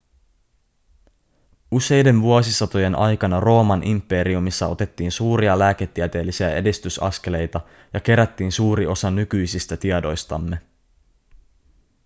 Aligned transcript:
useiden 1.71 2.21
vuosisatojen 2.21 2.95
aikana 2.95 3.39
rooman 3.39 3.83
imperiumissa 3.83 4.67
otettiin 4.67 5.11
suuria 5.11 5.59
lääketieteellisiä 5.59 6.49
edistysaskeleita 6.49 7.61
ja 7.93 7.99
kerättiin 7.99 8.51
suuri 8.51 8.87
osa 8.87 9.11
nykyisistä 9.11 9.77
tiedoistamme 9.77 10.61